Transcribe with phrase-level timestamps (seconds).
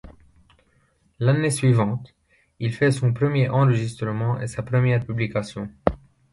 [1.19, 2.15] L'année suivante,
[2.57, 5.69] il fait son premier enregistrement et sa première publication.